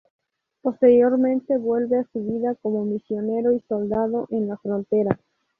[0.63, 5.19] Posteriormente, vuelve a su vida como misionero y soldado en la frontera.